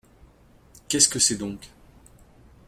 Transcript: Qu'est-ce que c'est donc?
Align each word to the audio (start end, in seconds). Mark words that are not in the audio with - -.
Qu'est-ce 0.87 1.07
que 1.07 1.19
c'est 1.19 1.37
donc? 1.37 1.69